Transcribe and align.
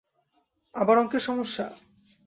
আবার 0.75 0.95
অংকের 0.97 1.21
সমস্যা? 1.21 1.65